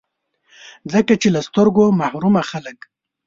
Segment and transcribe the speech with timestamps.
[0.93, 2.77] ځکه چي له سترګو محرومه خلګ